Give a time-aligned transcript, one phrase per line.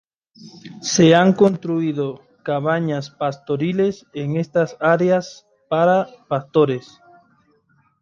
[0.81, 6.99] Se han construido cabañas pastoriles en estas áreas para pastores.